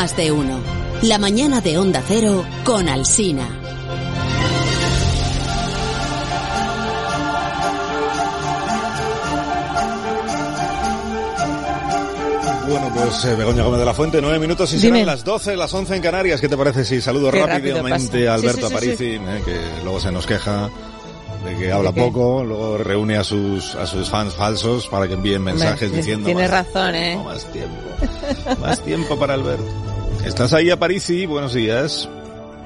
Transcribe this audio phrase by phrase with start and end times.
[0.00, 0.60] Más de uno.
[1.02, 3.48] La mañana de Onda Cero con Alsina.
[12.68, 15.74] Bueno, pues eh, Begoña Gómez de la Fuente, nueve minutos y serán las doce, las
[15.74, 16.40] once en Canarias.
[16.40, 18.34] ¿Qué te parece si saludo Qué rápidamente rápido a.
[18.34, 20.70] Alberto Sí, sí, sí, Aparici, eh, que luego se nos queja
[21.48, 25.42] de que habla poco, luego reúne a sus a sus fans falsos para que envíen
[25.42, 27.14] mensajes Hombre, diciendo Tienes más, razón, ¿eh?
[27.16, 29.64] no, más tiempo, más tiempo para Alberto.
[30.26, 31.26] ¿Estás ahí Aparici?
[31.26, 32.08] Buenos días.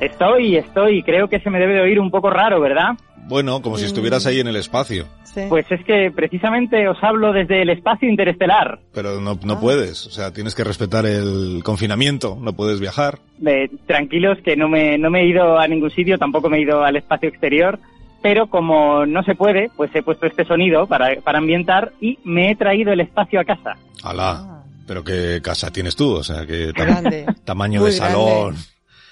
[0.00, 1.02] Estoy, estoy.
[1.02, 2.92] Creo que se me debe de oír un poco raro, ¿verdad?
[3.28, 5.40] Bueno, como si estuvieras ahí en el espacio, Sí.
[5.48, 8.80] Pues es que precisamente os hablo desde el espacio interestelar.
[8.92, 9.38] pero no, Ah.
[9.44, 13.18] no puedes, o sea, tienes que respetar el confinamiento, no puedes viajar.
[13.46, 16.62] Eh, tranquilos que no me, no me he ido a ningún sitio, tampoco me he
[16.62, 17.78] ido al espacio exterior.
[18.22, 22.50] Pero como no se puede, pues he puesto este sonido para, para ambientar y me
[22.50, 23.76] he traído el espacio a casa.
[24.04, 27.26] Alá, pero qué casa tienes tú, o sea, qué tam- Grande.
[27.44, 28.54] tamaño Muy de salón,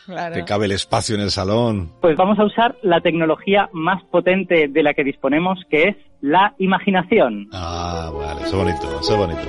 [0.07, 0.35] Claro.
[0.35, 1.91] te cabe el espacio en el salón.
[2.01, 6.55] Pues vamos a usar la tecnología más potente de la que disponemos, que es la
[6.59, 7.49] imaginación.
[7.53, 9.49] Ah, vale, eso es bonito, eso es bonito.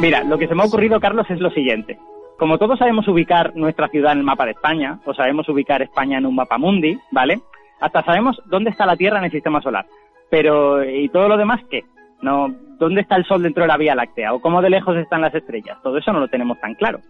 [0.00, 1.98] Mira, lo que se me ha ocurrido, Carlos, es lo siguiente.
[2.38, 6.18] Como todos sabemos ubicar nuestra ciudad en el mapa de España, o sabemos ubicar España
[6.18, 7.40] en un mapa mundi, ¿vale?
[7.80, 9.86] Hasta sabemos dónde está la Tierra en el sistema solar.
[10.30, 11.84] Pero, ¿y todo lo demás qué?
[12.22, 14.32] No, ¿dónde está el Sol dentro de la Vía Láctea?
[14.32, 15.78] ¿O cómo de lejos están las estrellas?
[15.82, 17.00] Todo eso no lo tenemos tan claro.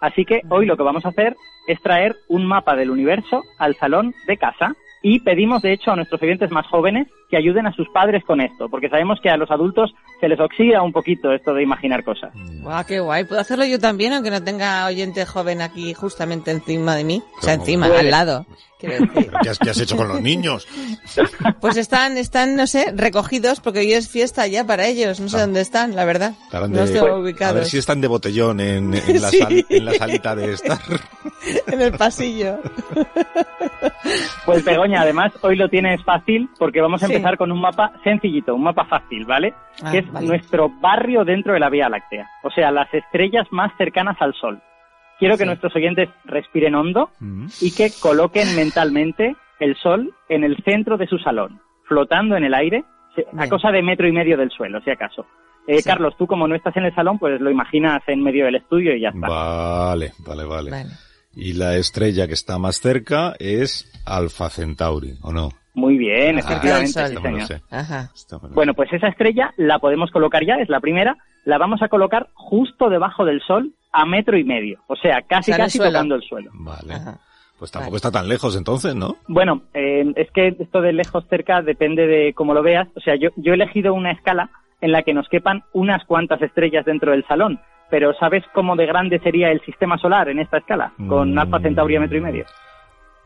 [0.00, 1.36] Así que hoy lo que vamos a hacer
[1.66, 5.96] es traer un mapa del universo al salón de casa y pedimos, de hecho, a
[5.96, 9.36] nuestros oyentes más jóvenes que ayuden a sus padres con esto, porque sabemos que a
[9.36, 12.30] los adultos se les oxida un poquito esto de imaginar cosas.
[12.62, 13.24] Guau, qué guay.
[13.24, 17.22] ¿Puedo hacerlo yo también, aunque no tenga oyente joven aquí justamente encima de mí?
[17.40, 18.02] O sea, encima, Puedes.
[18.04, 18.46] al lado.
[18.78, 19.08] Quiero decir.
[19.14, 20.68] ¿Pero qué has, qué has hecho con los niños?
[21.60, 25.18] Pues están, están, no sé, recogidos porque hoy es fiesta ya para ellos.
[25.20, 26.34] No sé dónde están, la verdad.
[26.44, 27.68] Estarán No de- los tengo a ver ubicados.
[27.68, 29.38] si están de botellón en, en la, Sí.
[29.38, 30.78] sal- en la salita de estar.
[31.66, 32.58] En el pasillo.
[34.44, 37.14] Pues Begoña, además, hoy lo tienes fácil porque vamos a Sí.
[37.24, 39.54] Empezar con un mapa sencillito, un mapa fácil, ¿vale?
[39.82, 40.26] Ah, que es vale.
[40.26, 44.60] nuestro barrio dentro de la Vía Láctea, o sea, las estrellas más cercanas al Sol.
[45.18, 47.46] Quiero que nuestros oyentes respiren hondo Mm.
[47.60, 52.54] y que coloquen mentalmente el Sol en el centro de su salón, flotando en el
[52.54, 52.84] aire,
[53.32, 53.48] a Bien.
[53.50, 55.24] cosa de metro y medio del suelo, si acaso.
[55.66, 55.88] Eh, Sí.
[55.88, 58.94] Carlos, tú como no estás en el salón, pues lo imaginas en medio del estudio
[58.94, 59.26] y ya está.
[59.28, 60.84] Vale, vale, vale, Vale.
[61.36, 65.48] Y la estrella que está más cerca es Alfa Centauri, ¿o no?
[65.74, 67.60] Muy bien, efectivamente, sí, señor.
[67.70, 68.10] Ajá.
[68.54, 72.28] Bueno, pues esa estrella la podemos colocar ya, es la primera, la vamos a colocar
[72.34, 75.66] justo debajo del Sol a metro y medio, o sea, casi O sea, en el
[75.66, 76.50] casi tocando el suelo.
[76.54, 76.94] Vale.
[76.94, 77.18] Ajá.
[77.58, 77.96] Pues tampoco Vale.
[77.96, 79.16] está tan lejos entonces, ¿no?
[79.28, 83.14] Bueno, eh, es que esto de lejos cerca depende de cómo lo veas, o sea,
[83.16, 87.12] yo, yo he elegido una escala en la que nos quepan unas cuantas estrellas dentro
[87.12, 87.60] del salón,
[87.90, 90.92] pero ¿sabes cómo de grande sería el sistema solar en esta escala?
[91.08, 91.38] Con Mm.
[91.38, 92.44] Alfa Centauri a metro y medio.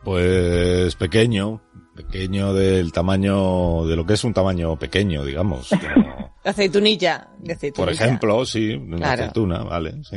[0.04, 1.60] Pues pequeño,
[1.94, 5.70] pequeño del tamaño, de lo que es un tamaño pequeño, digamos.
[5.94, 7.28] como- Aceitunilla.
[7.40, 7.92] de por aceitunilla.
[7.92, 9.12] ejemplo, sí, una Claro.
[9.22, 10.16] aceituna, vale, sí.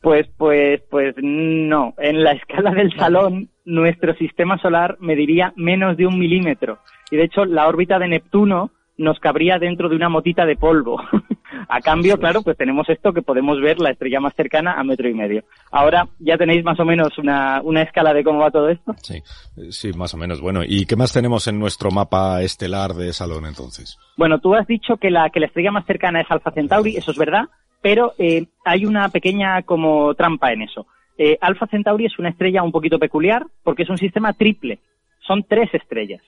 [0.00, 1.94] Pues, pues, pues no.
[1.98, 6.78] En la escala del salón, nuestro sistema solar mediría menos de un milímetro.
[7.10, 11.00] Y de hecho, la órbita de Neptuno nos cabría dentro de una motita de polvo.
[11.68, 15.08] a cambio, claro, pues tenemos esto que podemos ver la estrella más cercana a metro
[15.08, 15.44] y medio.
[15.70, 18.94] Ahora ya tenéis más o menos una, una escala de cómo va todo esto.
[19.02, 19.22] Sí,
[19.70, 20.40] sí, más o menos.
[20.40, 23.98] Bueno, ¿y qué más tenemos en nuestro mapa estelar de salón entonces?
[24.16, 27.10] Bueno, tú has dicho que la, que la estrella más cercana es Alfa Centauri, eso
[27.10, 27.44] es verdad,
[27.82, 30.86] pero eh, hay una pequeña como trampa en eso.
[31.18, 34.78] Eh, Alfa Centauri es una estrella un poquito peculiar porque es un sistema triple,
[35.20, 36.22] son tres estrellas.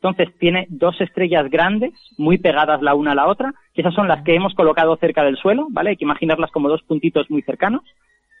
[0.00, 4.06] Entonces tiene dos estrellas grandes, muy pegadas la una a la otra, que esas son
[4.06, 5.90] las que hemos colocado cerca del suelo, ¿vale?
[5.90, 7.82] Hay que imaginarlas como dos puntitos muy cercanos.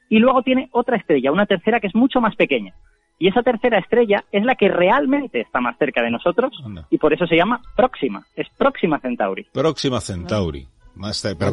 [0.08, 2.74] Y luego tiene otra estrella, una tercera que es mucho más pequeña.
[3.18, 6.86] Y esa tercera estrella es la que realmente está más cerca de nosotros Anda.
[6.90, 8.24] y por eso se llama Próxima.
[8.36, 9.44] Es Próxima Centauri.
[9.52, 10.68] Próxima Centauri.
[10.94, 11.52] Más cer- pero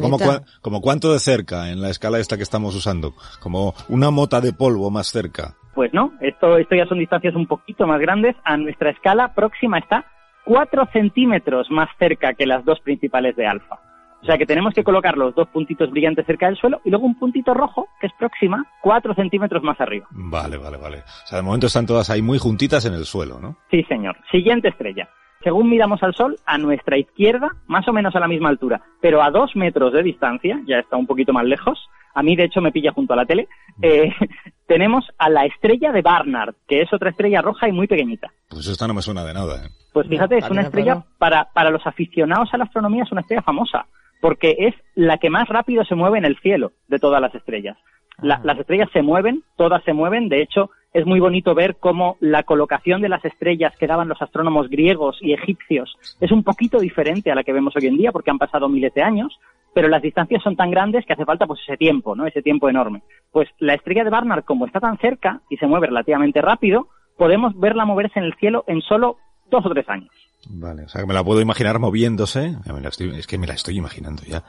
[0.60, 3.14] como cuánto de cerca en la escala esta que estamos usando?
[3.40, 5.54] Como una mota de polvo más cerca.
[5.76, 8.34] Pues no, esto, esto ya son distancias un poquito más grandes.
[8.44, 10.06] A nuestra escala próxima está
[10.46, 13.78] 4 centímetros más cerca que las dos principales de alfa.
[14.22, 17.04] O sea que tenemos que colocar los dos puntitos brillantes cerca del suelo y luego
[17.04, 20.06] un puntito rojo, que es próxima, 4 centímetros más arriba.
[20.12, 20.98] Vale, vale, vale.
[21.00, 23.58] O sea, de momento están todas ahí muy juntitas en el suelo, ¿no?
[23.70, 24.16] Sí, señor.
[24.30, 25.10] Siguiente estrella.
[25.44, 29.22] Según miramos al Sol, a nuestra izquierda, más o menos a la misma altura, pero
[29.22, 31.78] a dos metros de distancia, ya está un poquito más lejos,
[32.16, 33.46] a mí de hecho me pilla junto a la tele,
[33.82, 34.10] eh,
[34.66, 38.32] tenemos a la estrella de Barnard, que es otra estrella roja y muy pequeñita.
[38.48, 39.68] Pues esta no me suena de nada, ¿eh?
[39.92, 43.42] Pues fíjate, es una estrella para, para los aficionados a la astronomía, es una estrella
[43.42, 43.86] famosa,
[44.20, 47.76] porque es la que más rápido se mueve en el cielo de todas las estrellas.
[48.20, 52.16] La- las estrellas se mueven, todas se mueven, de hecho es muy bonito ver cómo
[52.20, 56.78] la colocación de las estrellas que daban los astrónomos griegos y egipcios es un poquito
[56.78, 59.38] diferente a la que vemos hoy en día, porque han pasado miles de años,
[59.76, 62.26] pero las distancias son tan grandes que hace falta pues ese tiempo, ¿no?
[62.26, 63.02] Ese tiempo enorme.
[63.30, 66.88] Pues la estrella de Barnard, como está tan cerca y se mueve relativamente rápido,
[67.18, 69.18] podemos verla moverse en el cielo en solo
[69.50, 70.08] dos o tres años.
[70.48, 72.56] Vale, o sea que me la puedo imaginar moviéndose.
[72.88, 74.44] Estoy- es que me la estoy imaginando ya.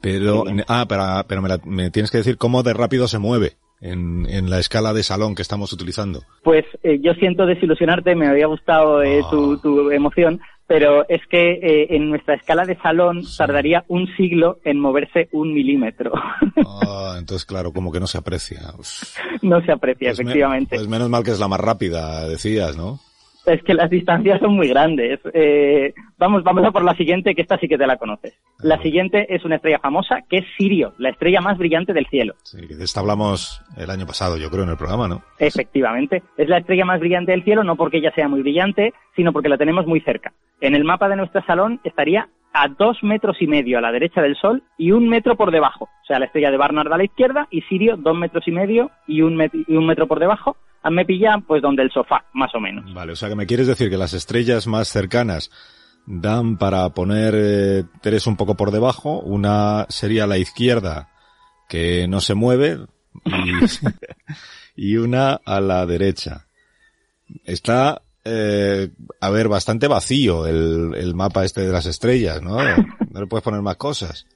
[0.00, 0.56] Pero, Sí.
[0.66, 4.26] ah, pero, pero me, la- me tienes que decir cómo de rápido se mueve en,
[4.28, 6.22] en la escala de salón que estamos utilizando.
[6.42, 9.30] Pues eh, yo siento desilusionarte, me había gustado eh, Ah.
[9.30, 14.58] tu, tu emoción, pero es que eh, en nuestra escala de salón tardaría un siglo
[14.64, 16.12] en moverse un milímetro.
[16.66, 18.60] Ah, entonces, claro, como que no se aprecia.
[18.78, 19.16] Uf.
[19.42, 20.76] no se aprecia, Pues me- efectivamente.
[20.76, 22.98] pues menos mal que es la más rápida, decías, ¿no?
[23.46, 25.20] Es que las distancias son muy grandes.
[25.34, 28.32] Eh, vamos, vamos a por la siguiente, que esta sí que te la conoces.
[28.60, 28.82] La Ah.
[28.82, 32.36] siguiente es una estrella famosa, que es Sirio, la estrella más brillante del cielo.
[32.42, 35.22] Sí, de esta hablamos el año pasado, yo creo, en el programa, ¿no?
[35.38, 39.30] Efectivamente, es la estrella más brillante del cielo, no porque ella sea muy brillante, sino
[39.30, 40.32] porque la tenemos muy cerca.
[40.64, 44.22] En el mapa de nuestro salón estaría a dos metros y medio a la derecha
[44.22, 45.84] del Sol y un metro por debajo.
[45.84, 48.90] O sea, la estrella de Barnard a la izquierda y Sirio dos metros y medio
[49.06, 50.56] y un, met- y un metro por debajo.
[50.82, 52.92] A me pilla pues donde el sofá, más o menos.
[52.94, 55.50] Vale, o sea que me quieres decir que las estrellas más cercanas
[56.06, 61.08] dan para poner eh, tres un poco por debajo, una sería la izquierda
[61.68, 62.78] que no se mueve
[63.24, 63.50] y,
[64.92, 66.46] y una a la derecha.
[67.44, 68.88] Está, eh,
[69.20, 72.56] a ver, bastante vacío el, el mapa este de las estrellas, ¿no?
[73.12, 74.26] No le puedes poner más cosas.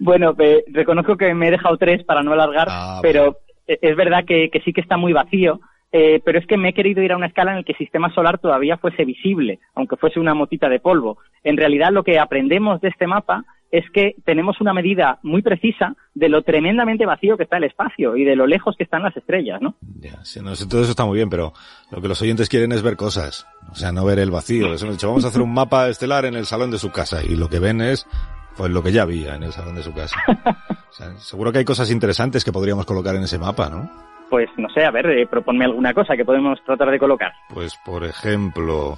[0.00, 3.96] Bueno, eh, reconozco que me he dejado tres para no alargar, Ah, pero eh, es
[3.96, 5.60] verdad que, que sí que está muy vacío.
[5.92, 7.78] eh, pero es que me he querido ir a una escala en la que el
[7.78, 11.18] sistema solar todavía fuese visible, aunque fuese una motita de polvo.
[11.44, 15.96] En realidad lo que aprendemos de este mapa es que tenemos una medida muy precisa
[16.14, 19.16] de lo tremendamente vacío que está el espacio y de lo lejos que están las
[19.16, 19.74] estrellas, ¿no?
[19.98, 21.52] Ya, sí, no sé, todo eso está muy bien, pero
[21.90, 23.48] lo que los oyentes quieren es ver cosas.
[23.72, 24.68] O sea, no ver el vacío.
[24.68, 27.24] Les hemos dicho, vamos a hacer un mapa estelar en el salón de su casa.
[27.24, 28.06] Y lo que ven es,
[28.56, 30.16] pues lo que ya había en el salón de su casa.
[30.94, 33.90] O sea, seguro que hay cosas interesantes que podríamos colocar en ese mapa, ¿no?
[34.30, 37.32] Pues no sé, a ver, eh, proponme alguna cosa que podemos tratar de colocar.
[37.52, 38.96] Pues, por ejemplo,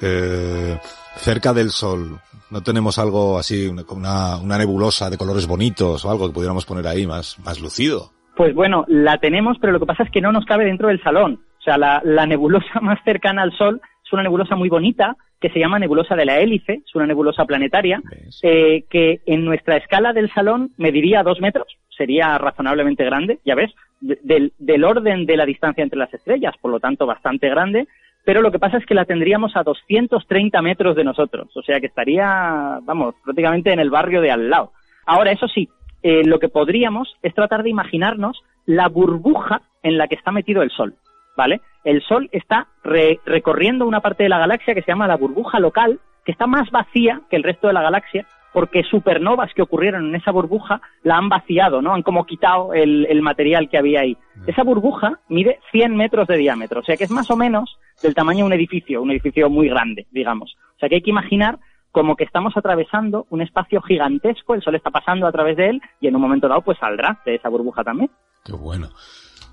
[0.00, 0.78] eh,
[1.16, 2.18] cerca del Sol,
[2.50, 6.86] ¿no tenemos algo así, una, una, nebulosa de colores bonitos o algo que pudiéramos poner
[6.86, 8.10] ahí más, más lucido?
[8.36, 11.02] Pues bueno, la tenemos, pero lo que pasa es que no nos cabe dentro del
[11.02, 11.40] salón.
[11.58, 15.50] O sea, la, la nebulosa más cercana al Sol es una nebulosa muy bonita que
[15.50, 18.00] se llama nebulosa de la hélice, es una nebulosa planetaria,
[18.42, 23.70] eh, que en nuestra escala del salón mediría dos metros, sería razonablemente grande, ya ves,
[24.00, 27.86] de- del, del orden de la distancia entre las estrellas, por lo tanto bastante grande,
[28.26, 31.80] pero lo que pasa es que la tendríamos a 230 metros de nosotros, o sea
[31.80, 34.72] que estaría, vamos, prácticamente en el barrio de al lado.
[35.06, 35.68] Ahora, eso sí,
[36.02, 40.62] eh, lo que podríamos es tratar de imaginarnos la burbuja en la que está metido
[40.62, 40.94] el Sol,
[41.36, 41.60] ¿vale?
[41.84, 45.60] El Sol está re- recorriendo una parte de la galaxia que se llama la burbuja
[45.60, 48.26] local, que está más vacía que el resto de la galaxia,
[48.56, 51.92] porque supernovas que ocurrieron en esa burbuja la han vaciado, ¿no?
[51.92, 54.16] Han como quitado el, el material que había ahí.
[54.46, 58.14] Esa burbuja mide 100 metros de diámetro, o sea que es más o menos del
[58.14, 60.56] tamaño de un edificio, un edificio muy grande, digamos.
[60.74, 61.58] O sea que hay que imaginar
[61.92, 65.82] como que estamos atravesando un espacio gigantesco, el sol está pasando a través de él
[66.00, 68.10] y en un momento dado pues saldrá de esa burbuja también.
[68.42, 68.88] Qué bueno.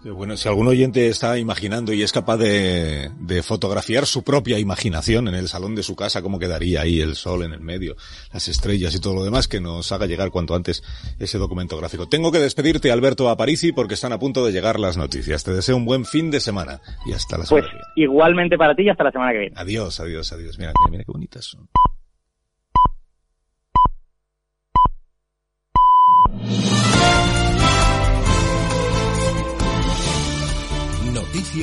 [0.04, 0.36] Qué bueno.
[0.36, 5.34] Si algún oyente está imaginando y es capaz de, de fotografiar su propia imaginación en
[5.36, 7.96] el salón de su casa, cómo quedaría ahí el sol en el medio,
[8.34, 10.84] las estrellas y todo lo demás, que nos haga llegar cuanto antes
[11.20, 12.10] ese documento gráfico.
[12.10, 15.42] Tengo que despedirte, Alberto Aparici, porque están a punto de llegar las noticias.
[15.46, 18.12] Te deseo un buen fin de semana y hasta la Pues semana que viene.
[18.12, 19.56] igualmente para ti y hasta la semana que viene.
[19.58, 20.58] Adiós, adiós, adiós.
[20.60, 21.70] Mira, mira, mira qué bonitas son.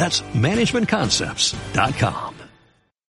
[0.00, 2.29] That's managementconcepts.com.